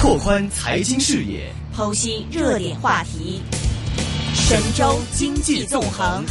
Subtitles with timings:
[0.00, 3.42] 拓宽财经视野，剖析热点话题，
[4.32, 6.24] 神州经济纵横。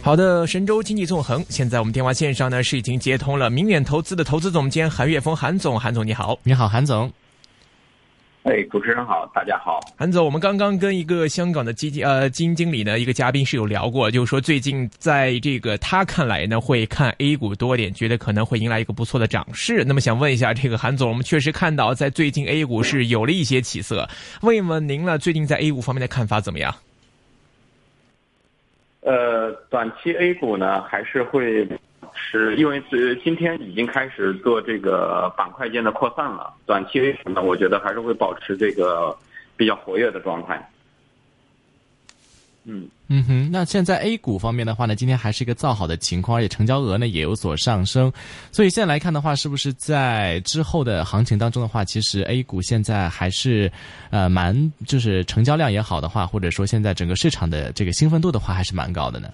[0.00, 1.44] 好的，神州经济纵横。
[1.50, 7.12] 现在我们电话线上呢是已经接通了明远投资的投资总监韩岳峰，韩总，韩总你好，你好，韩总。
[8.42, 19.84] 哎，主持人好，大家好，韩总，我们刚刚跟一个香港的基金呃基金经理呢，一个嘉宾是有聊过，就是说最近在这个他看来呢，会看 A 股多点，觉得可能会迎来一个不错的涨势。
[19.84, 24.08] 那么想问一下，这个韩总，我们确实看到在最近 A 股是有了一些起色，
[24.40, 26.74] 问一问您呢，最近在 A 股方面的看法怎么样？
[29.02, 31.68] 呃，短期 A 股呢还是会
[32.30, 36.54] 是，因为是今天已经开始做这个板块间的扩散了。
[36.64, 39.16] 短期呢，我觉得还是会保持这个
[39.56, 40.70] 比较活跃的状态。
[42.64, 48.12] 嗯嗯哼，那现在 A 股方面的话呢，今天还是一个造好的情况，而且成交额呢也有所上升，
[48.52, 53.72] 所以现在来看的话，是不是在之后的行情当中的话，其实 A 股现在还是
[54.10, 59.32] 呃蛮就是成交量也好的话，或者说现在整个市场的这个兴奋度的话，还是蛮高的呢？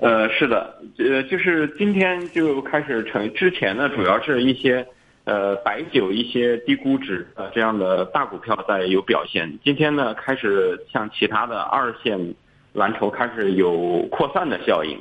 [0.00, 4.86] 呃，是的，呃，就是今天就开始成，之前呢主要是一些。
[5.24, 9.58] 呃，白酒一些低估值呃这样的大股票在有表现。
[9.62, 12.34] 今天呢，开始像其他的二线
[12.72, 14.98] 蓝筹开始有扩散的效应，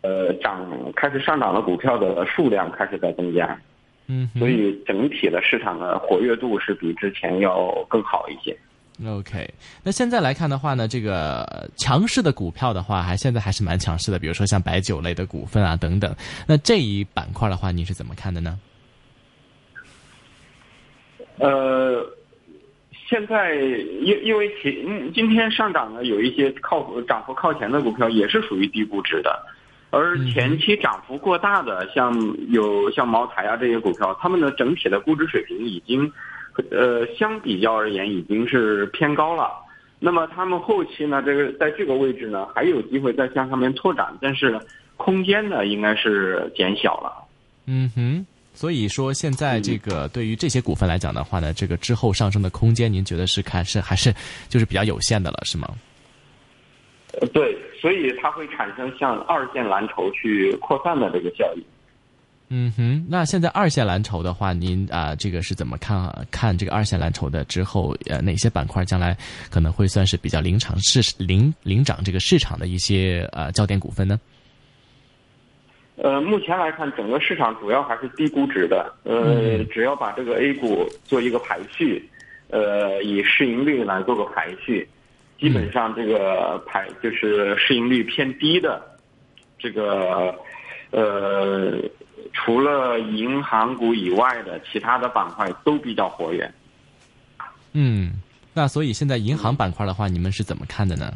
[0.00, 3.60] 呃，涨开始上涨的股票的数量开始在增加，
[4.06, 8.56] 嗯，所以整体的市场的活跃度是比之前要更好一些。
[9.04, 9.52] OK，
[9.82, 16.16] 那现在来看的话呢，这个强势的股票的话，还现在还是蛮强势的，比如说像白酒类的股份啊等等。
[16.46, 18.58] 那这一板块的话，你是怎么看的呢？
[21.38, 22.02] 呃，
[23.06, 24.72] 现在因因为前
[25.12, 29.38] 今天上涨的有一些靠涨幅靠前的股票也是属于低估值的，
[29.90, 32.14] 而前期涨幅过大的，像
[32.48, 36.10] 有像茅台啊这些股票，他们的整体的估值水平已经，
[36.70, 39.50] 呃，相比较而言已经是偏高了。
[39.98, 44.60] 那么他们后期呢，这个在这个位置呢还有机会再向上面拓展，但是
[44.96, 47.26] 空间呢应该是减小了。
[47.66, 48.26] 嗯哼。
[48.54, 54.10] 所以说，现在这个对于这些股份来讲的话呢，这个之后上升的空间，您觉得是看是还是
[54.48, 55.68] 就是比较有限的了，是吗？
[57.20, 61.62] 呃，对，所以它会产生向二线蓝筹去扩散的这个效应。
[62.48, 66.24] 嗯哼，那现在二线蓝筹的话，您啊，这个是怎么看啊？
[66.30, 69.16] 看这个二线蓝筹的之后，呃，哪些板块将来
[69.50, 74.20] 可能会算是比较领涨市领领涨这个市场的一些呃焦点股份呢？
[75.96, 78.94] 呃，目前来看，整个市场主要还是低估值的。
[79.02, 82.06] 呃，只要把这个 A 股做一个排序，
[82.50, 84.86] 呃，以市盈率来做个排序，
[85.40, 88.82] 基本上这个排就是市盈率偏低的，
[89.58, 90.34] 这个
[90.90, 91.25] 呃，
[92.46, 96.48] 除了银行股以外的其他的板块都比较活跃。
[97.72, 98.22] 嗯，
[98.54, 101.12] 那所以现在银行板块的话，你们是怎么看的呢？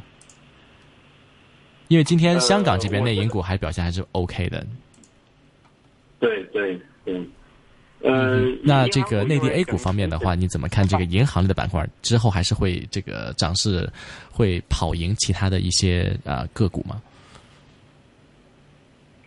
[1.87, 4.67] 因为今天香港这边内银股还表现还是 OK 的，
[6.19, 7.21] 对对对，
[8.03, 13.89] 呃，那这个内地 A 股方面的话，你怎么看这个银行类的板块之后还是会这个涨势
[14.33, 17.01] 会跑赢其他的一些啊个股吗？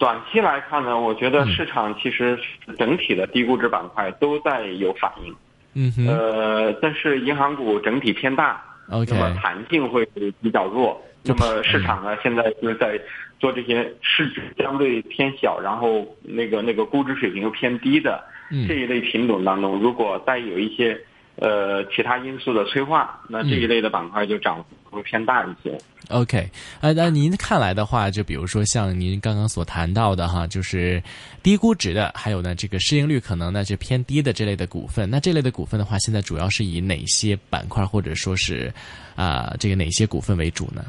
[0.03, 2.37] 短期来看呢，我觉得市场其实
[2.77, 5.33] 整体的低估值板块都在有反应，
[5.75, 10.05] 嗯哼，呃，但是银行股整体偏大，OK，那么弹性会
[10.41, 11.01] 比较弱。
[11.23, 12.99] 那么市场呢，现在就是在
[13.39, 18.21] 做这些市值相对偏小，然后那个那个估值水平又偏低的
[18.67, 20.99] 这一类品种当中，如果再有一些
[21.35, 25.77] 呃其他因素的催化，那这一类的板块就涨幅会偏大一些。
[26.09, 26.49] OK，
[26.81, 31.01] 呃，那您看来的话，就比如说像您刚刚所谈到的哈，就是
[31.41, 38.71] 低估值的，还有呢这个市盈率可能呢就偏低的这类的股份，那这类的股份的话，现在主要是以哪些板块或者说是
[39.15, 40.85] 啊这个哪些股份为主呢？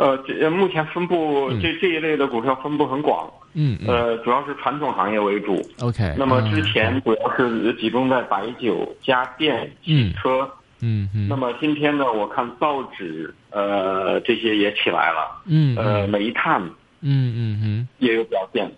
[0.00, 5.60] 呃，这目前分布这这一类的股票分布很广，嗯，呃，主要是传统行业为主。
[5.82, 10.50] OK，那么之前主要是集中在白酒、家电、汽车，
[10.80, 11.28] 嗯嗯。
[11.28, 16.62] 那么今天呢，我看造纸，呃，这些也起来了，嗯，呃，煤炭，
[17.02, 18.72] 嗯嗯嗯，也有表现，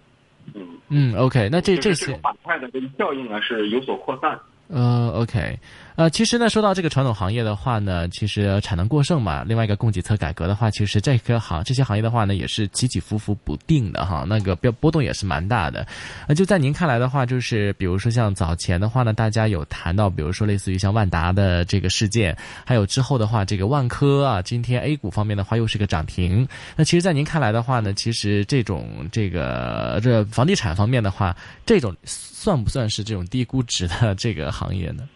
[0.54, 4.36] 嗯嗯，OK，那这这些板块的这个效应呢是有所扩散。
[4.68, 5.58] 呃，OK，
[5.94, 15.86] 呃，其实呢，说到这个传统行业的话呢，其实产能过剩嘛，另外一个供给侧改革的话，其实这个行这些行业的话呢，也是起起伏伏不定的哈，那个波波动也是蛮大的。
[16.26, 22.34] 那就在您看来的话，就是比如说像早前的话呢，大家有谈到，比如说类似于像万达的这个事件，
[22.64, 26.48] 还有之后的话，这个万科啊，今天 A 股方面的话又是个涨停。
[26.74, 31.36] 那其实，在您看来的话呢，其实这种这个这房地产方面的话，
[31.66, 35.06] 这种算不算是这种低估值的这个行业呢？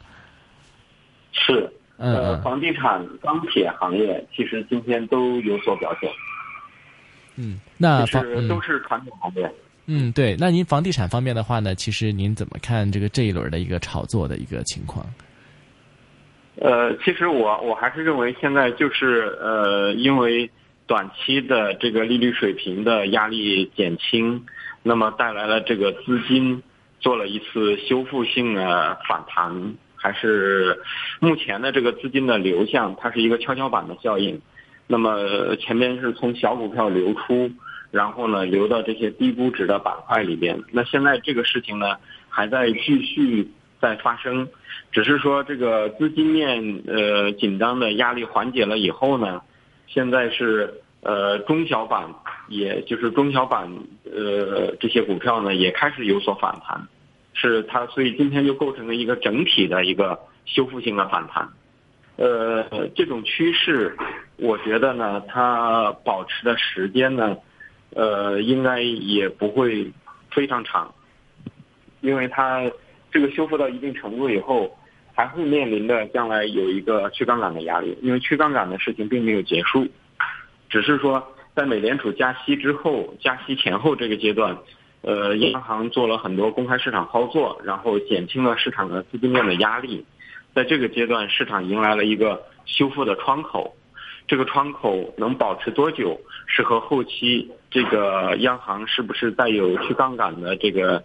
[1.38, 6.10] 是，嗯呃，房地产、钢铁行业其实今天都有所表现，
[7.36, 9.50] 嗯，那就房是都是传统行业。
[9.86, 10.34] 嗯，对。
[10.38, 15.06] 那您房地产方面的话呢，其实您怎么看这个这一轮的一个炒作的一个情况？
[16.56, 20.50] 呃，其实我我还是认为现在就是呃，因为
[20.86, 24.42] 短期的这个利率水平的压力减轻，
[24.82, 26.62] 那么带来了这个资金
[26.98, 29.74] 做了一次修复性的反弹，
[30.06, 30.80] 还是
[31.18, 34.40] 目前的这个资金的流向，它是一个跷跷板的效应。
[34.86, 37.50] 那么前面是从小股票流出，
[37.90, 40.62] 然后呢流到这些低估值的板块里边。
[40.70, 41.96] 那现在这个事情呢
[42.28, 43.50] 还在继续
[43.80, 44.48] 在发生，
[44.92, 49.42] 只是说这个资金面呃紧张的压力缓解了以后呢，
[49.88, 50.72] 现在是
[51.02, 52.14] 呃中小板，
[52.46, 53.68] 也就是中小板
[54.04, 56.86] 呃这些股票呢也开始有所反弹，
[57.36, 61.46] 是它所以今天就构成了一个整体的一个修复性的反弹。
[62.16, 63.94] 呃，这种趋势，
[64.38, 67.36] 我觉得呢，它保持的时间呢，
[67.94, 69.92] 呃，应该也不会
[70.30, 70.94] 非常长，
[72.00, 72.62] 因为它
[73.12, 74.74] 这个修复到一定程度以后，
[75.14, 79.86] 还会面临着将来有一个去杠杆的压力，因为去杠杆的事情并没有结束，
[80.70, 81.22] 只是说
[81.54, 84.56] 在美联储加息之后、加息前后这个阶段，
[85.02, 90.04] 呃，央行做了很多公开市场操作，然后减轻了市场的资金面的压力。
[90.54, 93.76] 在这个阶段，市场迎来了一个修复的窗口，
[94.26, 101.04] 这个窗口能保持多久，是和后期这个央行是不是带有去杠杆的这个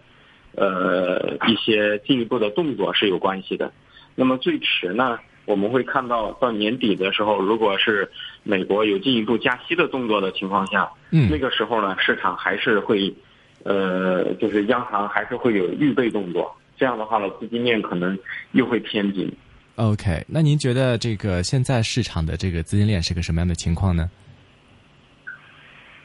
[0.56, 3.70] 呃一些进一步的动作是有关系的。
[4.14, 8.10] 那么最迟呢，我们会看到到年底的时候，如果是
[8.42, 13.14] 美国有进一步加息的动作的情况下，嗯那个时候呢，市场还是会
[13.64, 16.54] 呃，就是央行还是会有预备动作。
[16.76, 18.18] 这样的话呢，资金链可能
[18.52, 19.32] 又会偏紧。
[19.76, 24.10] OK，那您觉得这个现在市场的这个资金链是个什么样的情况呢？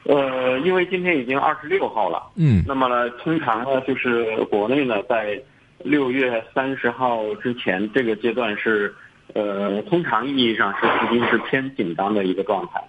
[0.03, 5.37] 呃，因为今天已经二十六号了，嗯那么呢，通常呢，就是国内呢，在
[5.79, 8.95] 六月三十号之前这个阶段是，
[9.33, 12.81] 呃，通常意义上是资金是偏紧张的一个状态，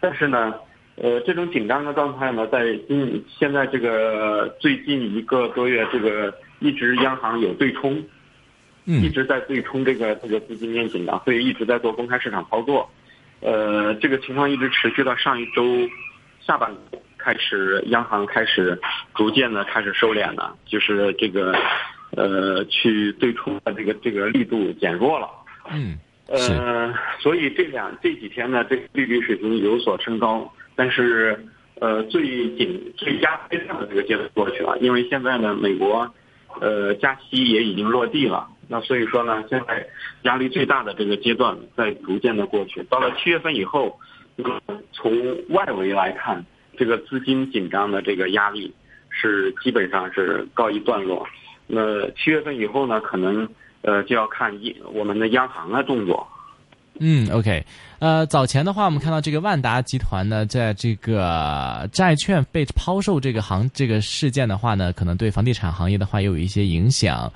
[0.00, 0.54] 但是呢，
[0.96, 7.96] 呃，这种紧张的状态呢，在今现在这个最近一个多月，这个一直央行有对冲，
[8.84, 12.88] 一嗯直在对冲这个这个资金面紧张，所以一直在做公开市场操作。
[13.40, 15.62] 呃，这个情况一直持续到上一周
[16.40, 16.74] 下半
[17.18, 18.80] 开始，央行开始
[19.14, 21.54] 逐渐的开始收敛了，就是这个
[22.12, 25.28] 呃去对冲的这个这个力度减弱了。
[25.70, 25.98] 嗯
[26.28, 31.46] 呃，所以这两这几天呢，这个利率水平有所升高，但是
[31.80, 32.22] 呃最
[32.56, 36.14] 紧最压最大的这个阶段过去了，因为现在呢，美国
[36.60, 39.88] 呃加息也已经落地了，那所以说呢，现在
[40.22, 43.98] 压力最大的这个阶段在逐渐的过去，到了七月份以后，
[44.92, 45.12] 从
[45.48, 46.44] 外围来看，
[46.76, 48.74] 这个资金紧张的这个压力
[49.08, 51.26] 是基本上是告一段落。
[51.66, 53.48] 那七月份以后呢，可能
[53.82, 56.28] 呃就要看一我们的央行的动作。
[56.98, 57.64] 嗯，OK，
[57.98, 67.30] 呃，早前的话，我们看到这个万达集团呢，在这个债券被抛售这个行这个事件的话呢，可能对房地产行业的话也有一些影响。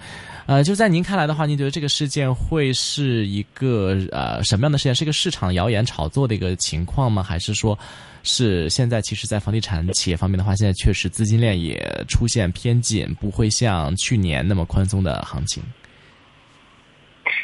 [0.47, 4.95] 呃，就在您看来的话，您觉得这个事件会是一个呃什么样的事件？
[4.95, 7.23] 是一个市场谣言炒作的一个情况吗？
[7.23, 7.79] 还是说，
[8.23, 15.63] 是现在其实，在房地产企业方面的话，现在确实资金链也出现偏紧，不会像去年那么宽松的行情？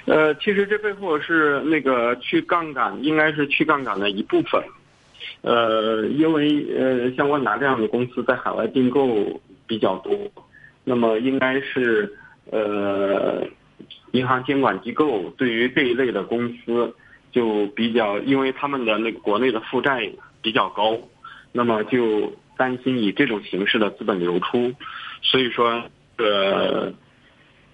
[0.07, 4.63] 呃，其实这背后是那个去杠杆，应该是去杠杆的一部分。
[5.43, 10.17] 呃，因为呃，像万达这样的公司在海外并购比较多，
[10.85, 12.17] 那么应该是
[12.53, 13.45] 呃，
[14.13, 16.95] 银行监管机构对于这一类的公司
[17.33, 20.09] 就比较，因为他们的那个国内的负债
[20.41, 20.97] 比较高，
[21.51, 24.73] 那么就担心以这种形式的资本流出，
[25.21, 25.83] 所以说
[26.19, 26.93] 呃。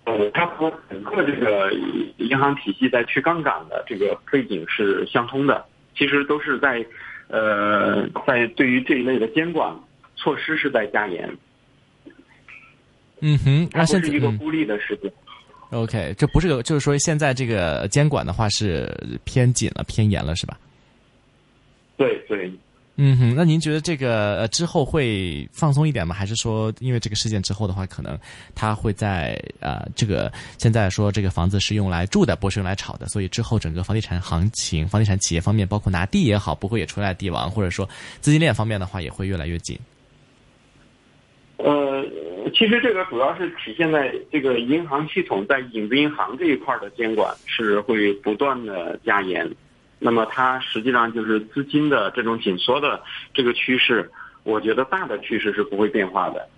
[0.04, 1.72] 呃，它和整个这个
[2.16, 5.64] 银行体系在去杠杆的这个背景是相通的，
[5.96, 6.84] 其实都是在，
[7.28, 9.74] 呃，在对于这一类的监管
[10.16, 11.36] 措施是在加严，
[13.20, 15.10] 嗯哼，它那现在是一个孤立的事情。
[15.70, 18.92] OK，这不是个，就是说现在这个监管的话是
[19.24, 20.58] 偏紧了、偏严了，是吧？
[21.96, 22.52] 对对。
[23.04, 26.14] 嗯哼，那您觉得这个呃之后会放松一点吗？
[26.14, 28.16] 还是说因为这个事件之后的话，可能
[28.54, 37.84] 它会在呃这个现在说这个房子是用来住的，不是用来炒的，所以之后整个房地产行情、房地产企业方面，包括拿地也好，不会也出来地王，或者说
[38.20, 39.76] 资金链方面的话，也会越来越紧。
[41.56, 42.04] 呃，
[42.54, 49.50] 其实这个主要是体现在这个银行系统在影子银行这一块的监管是会不断的加严。
[50.02, 53.00] 那么它实际上就是资金的这种紧缩的
[53.32, 54.10] 这个趋势，
[54.42, 56.48] 我觉得大的趋势是不会变化的。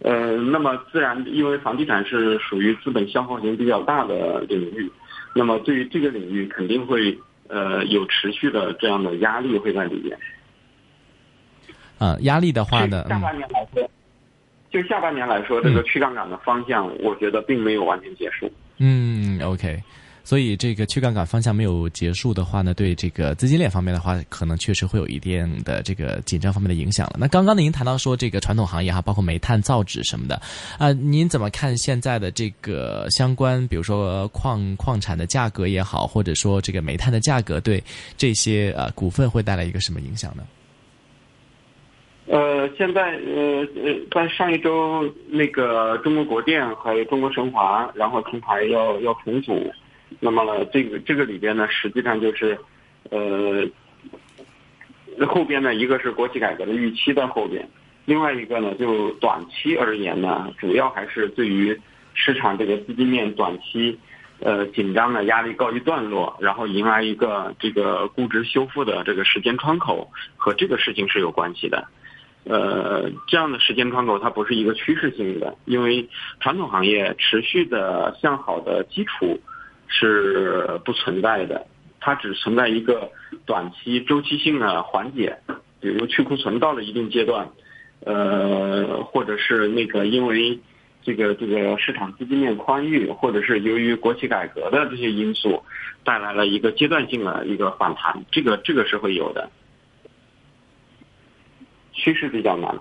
[0.00, 4.88] 呃，那么自然因为房地产是属于资本消耗型比较大的领域，
[5.34, 7.18] 那么对于这个领域肯定会
[7.48, 10.16] 呃有持续的这样的压力会在里面。
[11.98, 13.90] 啊，压力的话呢，下半年来说，
[14.70, 18.48] 就下半年来说，这个去杠杆的方向，我觉得并没有完全结束。
[18.78, 19.82] 嗯，OK。
[20.28, 27.16] 所以这个去杠杆方向没有结束的话呢，对这个资金链方面的话，可能确实会有一定的这个紧张方面的影响了。
[27.18, 30.38] 那刚刚呢，您谈到说这个传统行业哈，包括煤炭、造纸什么的，
[30.78, 37.82] 啊，您怎么看现在的这个相关，比如说矿矿产的价格也好，或者说这个煤炭的价格，对
[38.18, 40.42] 这些呃股份会带来一个什么影响呢？
[42.26, 49.72] 呃，现在呃呃，在上一周那个中国国电还有中国神华，然后平台要要重组。
[50.20, 52.58] 那么呢，这个这个里边呢，实际上就是，
[53.10, 53.66] 呃，
[55.26, 57.68] 后边呢，一个是国企改革的预期在后边，
[58.04, 61.78] 另外一个呢，就短期而言呢，主要还是对于
[62.14, 63.98] 市场这个资金面短期，
[64.40, 71.86] 呃，紧张的压力告一段落，然后迎来一个这个估值修复的这个时间窗口，和这个事情是有关系的。
[72.44, 76.08] 呃，这样的时间窗口它不是一个趋势性的，因为
[76.40, 79.38] 传统行业持续的向好的基础。
[79.88, 81.66] 是不存在的，
[82.00, 83.10] 它只存在一个
[83.44, 85.38] 短期周期性的缓解，
[85.80, 87.48] 比如去库存到了一定阶段，
[88.04, 90.60] 呃，或者是那个因为
[91.02, 95.62] 这个这个市场资金面宽裕，或者是由于国企改革的这些因素，
[96.04, 99.50] 带来了一个阶段性的一个反弹，这个这个是会有的，
[101.92, 102.78] 趋势比较难。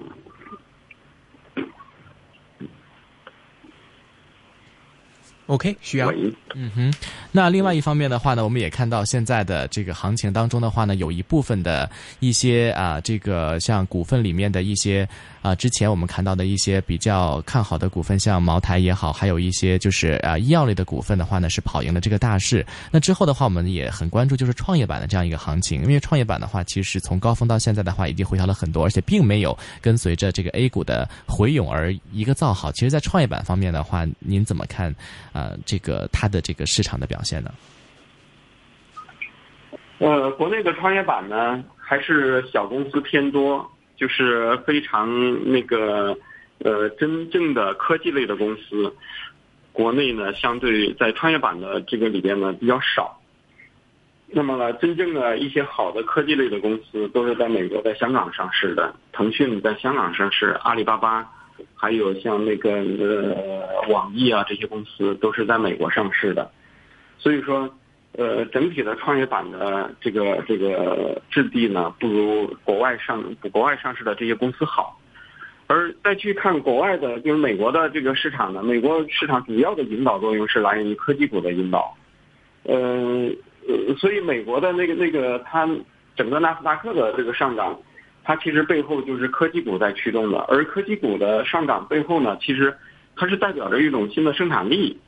[5.48, 6.12] OK，需要。
[6.56, 6.94] 嗯哼，
[7.32, 11.90] 那另外一方面的话呢，我们也看到现在的这个行情当中的话呢，有一部分的
[12.20, 15.08] 一些啊，这个像股份里面的一些
[15.48, 22.66] 啊，之前我们看到的一些比较看好的股份，像茅台也好，还有一些就是啊医药类的股份的话呢，是跑赢了这个大势。
[22.92, 32.70] 那之后的话，我们也很关注就是创业板的这样一个行情，因为创业板的话，其实从高峰到现在的话，已经回调了很多，而且并没有跟随着这个 A 股的回涌而一个造好。
[32.74, 34.94] 其实，在创业板方面的话，您怎么看？
[35.32, 37.54] 呃，这个它的这个市场的表现呢？
[40.00, 43.66] 呃，国内的创业板呢，还是小公司偏多，
[43.98, 46.18] 就是非常那个
[46.60, 48.96] 呃，真正的科技类的公司，
[49.74, 53.20] 国内呢相对在创业板的这个里边呢比较少。
[54.28, 61.30] 那么呢，真正的一些好的科技类的公司都是在美国、在香港上市的，腾讯在香港上市，阿里巴巴。
[61.74, 66.52] 还有像那个呃网易啊这些公司都是在美国上市的，
[67.18, 67.68] 所以说
[68.18, 75.00] 呃整体的创业板的这个这个质地呢不如国外上国外上市的这些公司好，
[75.68, 81.96] 而再去看国外的就是美国的这个市场呢，美国市场主要的引导作用是来源于科技股的引导，
[82.64, 83.30] 呃
[83.68, 85.66] 呃所以美国的那个那个它
[86.16, 87.80] 整个纳斯达克的这个上涨。
[88.30, 92.76] 它其实背后就是科技股在驱动的，而科技股的上涨背后呢，其实
[93.16, 95.00] 它是代表着一种新的生产力，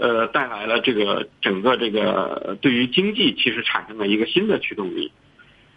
[0.00, 5.12] 呃，带来了这个整个这个对于经济其实产生了一个新的驱动力。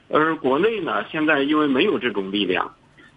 [0.10, 2.74] 而国内呢，现在因为没有这种力量，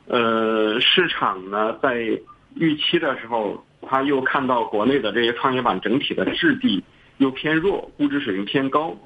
[0.07, 2.21] 呃，市场呢在
[2.57, 6.83] 预期的时候，他又看到国内的这些创业板整体的质地
[7.19, 8.97] 又偏弱，估值水平偏高，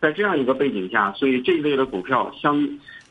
[0.00, 2.66] 在这样一个背景下，所以这一类的股票相。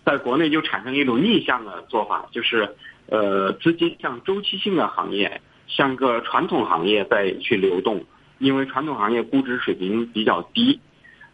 [0.05, 2.67] 在国内就产生一种逆向的做法，就是，
[3.07, 8.03] 呃，资金向周期性的行业，像个传统行业在去流动，
[8.39, 10.79] 因为传统行业估值水平比较低，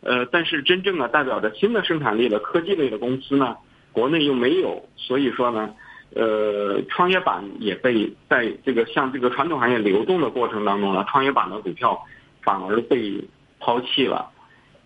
[0.01, 3.55] 呃，但是真正的代表着新的生产力的科技类的公司呢，
[3.93, 5.73] 国内又没有，所以说呢，
[6.13, 12.03] 呃，创业板也被在这个向这个传统行业流动的过程当中呢，创业板的股票
[12.43, 13.23] 反而被
[13.59, 14.31] 抛弃了。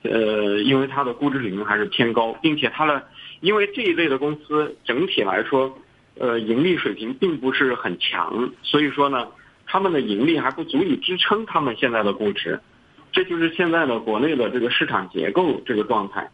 [0.02, 3.04] 呃，因为它的估值水平还是偏高，并且它的，
[3.42, 5.78] 因为这一类的公司整体来说，
[6.18, 9.28] 呃，盈利水平并不是很强，所以说呢，
[9.72, 12.60] 他们的盈利还不足以支撑他们现在的估值，
[13.12, 16.32] 这就是现在的国内的这个市场结构这个状态。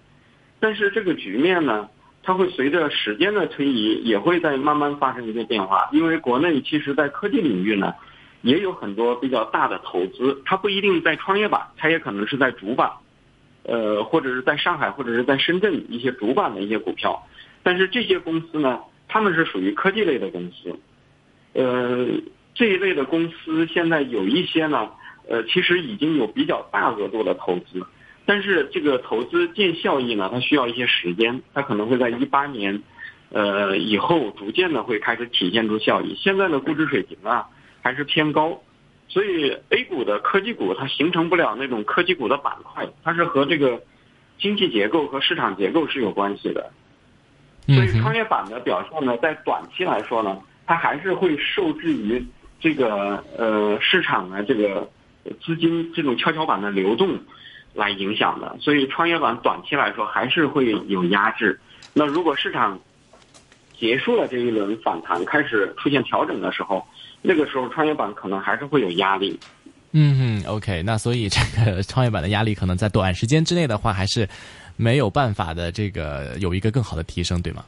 [0.62, 1.90] 但是这个局面呢，
[2.24, 5.90] 它会随着时间的推移，也会在慢慢发生一些变化。
[5.92, 7.94] 因为国内其实在科技领域呢，
[8.42, 12.90] 也有很多比较大的投资，它不一定在创业板，它也可能是在主板，
[13.64, 17.28] 呃，或者是在上海或者是在深圳一些主板的一些股票。
[17.64, 20.80] 但是这些公司呢，他们是属于科技类的公司，
[21.54, 22.08] 呃，
[22.56, 24.90] 这一类的公司现在有一些呢，
[25.30, 27.86] 呃，其实已经有比较大额度的投资。
[28.26, 32.82] 但是这个投资见效益呢，它需要一些时间，它可能会在一八年，
[33.30, 36.16] 呃以后逐渐的会开始体现出效益。
[36.16, 37.48] 现在的估值水平啊
[37.84, 38.60] 还是偏高，
[39.08, 43.84] 所以 A 股的科技股它形成不了那种科技股的板块，它是和这个
[44.40, 46.72] 经济结构和市场结构是有关系的。
[47.68, 52.26] 所以创业板的表现呢，在短期来说呢，它还是会受制于
[52.66, 54.90] 这个呃市场的这个
[55.46, 57.16] 资金这种跷跷板的流动。
[57.78, 61.60] 来影响的，所以创业板短期来说还是会有压制。
[61.92, 62.80] 那如果市场
[63.78, 66.82] 结束了这一轮反弹，开始出现调整的时候，
[67.22, 69.38] 那个时候创业板可能还是会有压力。
[69.92, 74.26] 嗯嗯，OK，那所以这个创业板的压力可能在短时间之内的话，还是
[74.78, 77.66] 没有办法的，这个有一个更好的提升，对吗？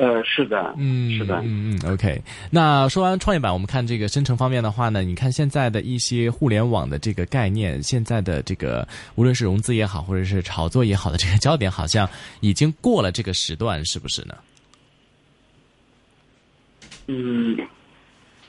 [0.00, 2.22] 呃，是的，嗯，是的，嗯嗯，OK。
[2.50, 12.08] 那说完创业板，我们看这个深成方面的话呢，你看现在的一些互联网的这个概念，现在的这个无论是融资也好，或者是炒作也好的这个焦点，好像
[12.40, 14.34] 已经过了这个时段，是不是呢？
[17.08, 17.58] 嗯。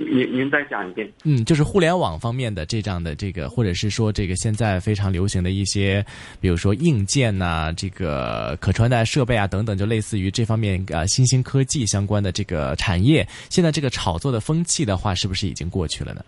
[0.10, 1.12] 您您再讲一遍。
[1.24, 6.06] 嗯，就是互联网方面的这样的这个，或者是说这个现在非常流行的一些，
[6.40, 16.24] 比如说硬件呐，这个可穿戴设备啊等等，就类似于这方面啊新兴科技相关的这个产业，现在这个炒作的风气的话，是不是已经过去了呢？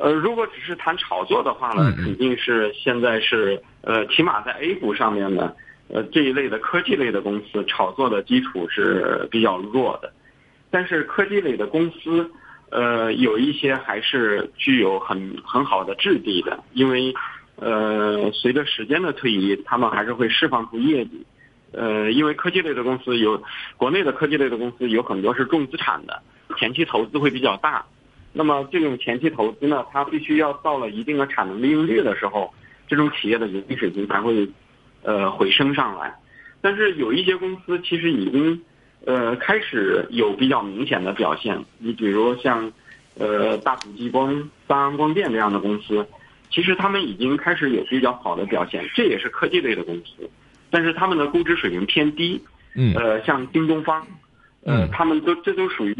[0.00, 5.52] 呃，如果只是谈炒作的话呢，肯定是现在是呃，起码在 A 股上面呢，
[5.88, 10.12] 呃这一类的科技类的公司炒作的基础是比较弱的。
[10.70, 12.30] 但是科技类的公司，
[12.70, 17.14] 呃，有一些还是具有很很好的质地的，因为，
[17.56, 21.24] 呃，随着时间的推移，他们还是会释放出业绩，
[21.72, 23.42] 呃，因为科技类的公司有，
[23.78, 26.22] 国内的科技类的公司有很多是重资产的，
[26.58, 27.86] 前期投资会比较大，
[28.34, 32.52] 那么这种前期投资呢，它必须要到了一定的产能利用率的时候，
[32.86, 34.46] 这种企业的盈利水平才会，
[35.02, 36.14] 呃，回升上来，
[36.60, 38.62] 但是有一些公司其实已经。
[39.06, 41.58] 呃，开始有比较明显的表现。
[41.78, 42.70] 你比如像，
[43.18, 46.06] 呃，大普激光、三安光电这样的公司，
[46.50, 48.84] 其实他们已经开始有比较好的表现。
[48.94, 50.28] 这也是科技类的公司，
[50.70, 52.40] 但是他们的估值水平偏低。
[52.74, 52.94] 嗯。
[52.94, 54.06] 呃，像京东方，
[54.64, 55.94] 呃，他们都这都属于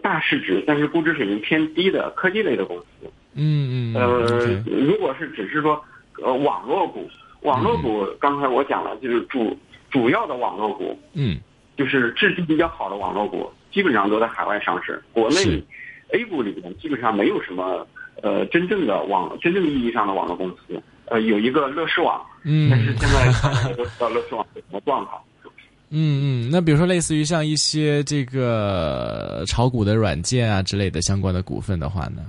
[0.00, 3.10] 大市值，但是估值水平偏低的科技类的公司。
[3.34, 3.94] 嗯嗯。
[3.94, 5.84] 呃，如果是只是说，
[6.22, 7.08] 呃，网络股，
[7.42, 9.56] 网络股刚才我讲了，就是主
[9.90, 10.98] 主要的网络股。
[11.12, 11.38] 嗯。
[11.78, 15.00] 就是质地比较好的网络股，基本上都在海外上市。
[15.12, 15.64] 国内
[16.08, 17.86] A 股里面基本上没有什么
[18.20, 20.82] 呃真正的网真正意义上的网络公司。
[21.06, 25.18] 呃，有一个乐视网，嗯，但是现在都知道乐视网是什么状况。
[25.90, 32.26] 嗯嗯，那比如说类似于像一些这个炒股的软件啊之类的相关的股份的话呢，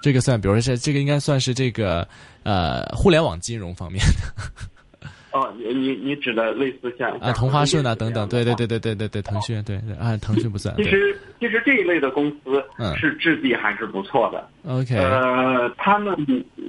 [0.00, 2.08] 这个算，比如说这这个应该算是这个
[2.44, 4.14] 呃互联网金融方面的。
[5.36, 10.74] 哦，你你你指的类似像啊，同花顺啊等等，对对对对对对对，腾讯对对啊，腾讯不算。
[10.76, 12.64] 其实其实这一类的公司
[12.96, 14.48] 是质地还是不错的。
[14.66, 16.16] OK，呃，他们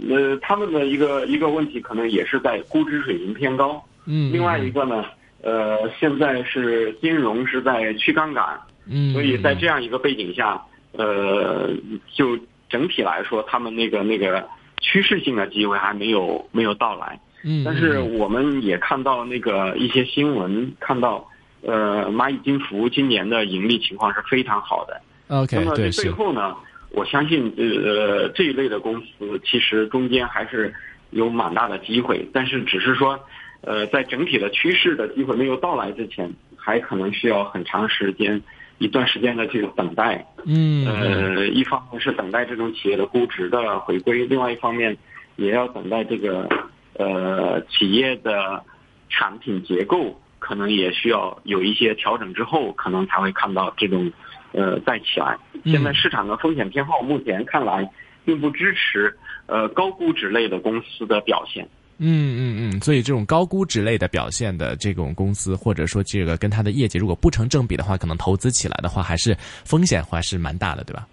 [0.10, 3.82] 呃他们的一个一个问题可能也是在估值水平偏高。
[4.06, 4.34] 嗯。
[4.34, 5.06] 另外一个呢，
[5.42, 8.46] 呃，现在是金融是在去杠杆。
[8.86, 9.14] 嗯。
[9.14, 11.70] 所以在这样一个背景下，呃，
[12.14, 12.38] 就
[12.70, 14.46] 整体来说，他们那个那个
[14.82, 17.20] 趋势性的机会还没有没有到来。
[17.44, 21.26] 嗯，但是我们也看到那个一些新闻，看到，
[21.62, 25.00] 呃，蚂蚁金服今年的盈利情况是非常好的。
[25.28, 26.56] OK，那么这背后呢，
[26.92, 30.74] 我相信呃这一类的公司其实中间还是
[31.12, 33.20] 有蛮大的机会，但是只是说，
[33.62, 38.42] 呃，在整体的趋势的机会没有到来之前，还可能需要很长时间
[38.80, 40.26] 一段时间的这个等待。
[40.46, 44.98] 嗯，呃，一方面是等待这种企业的估值的回归，另外一方面
[45.36, 46.50] 也要等待这个。
[46.98, 48.64] 呃，企业的
[49.10, 54.12] 产品结构可能也需要有一些调整之后，可能才会看到这种
[54.52, 55.38] 呃再起来。
[55.66, 57.88] 现在市场的风险偏好目前看来
[58.26, 61.68] 并不支持呃高估值类的公司的表现。
[62.00, 71.08] 嗯嗯嗯，所以这种高估值类的表现的这种公司，或者说这个跟它的业绩如果不成正比的话，可能投资起来的话，还是风险还是蛮大的，对吧？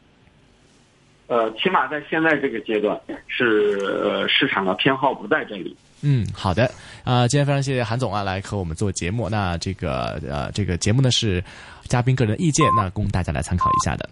[1.27, 5.77] 呃，起码在现在这个阶段，是呃市场的偏好不在这里。
[6.03, 6.71] 嗯，好的，
[7.03, 9.29] 啊、今天非常谢谢韩总啊，来和我们做节目。
[9.29, 11.43] 那这个呃，这个节目呢是
[11.85, 14.09] 嘉宾个人意见，那供大家来参考一下的。